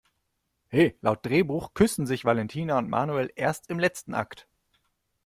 [0.71, 4.47] He, laut Drehbuch küssen sich Valentina und Manuel erst im letzten Akt!